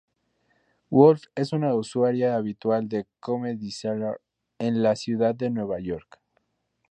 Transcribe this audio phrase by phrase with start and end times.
[0.89, 4.19] Wolf es una usuaria habitual de Comedy Cellar
[4.57, 6.19] en la ciudad de Nueva York.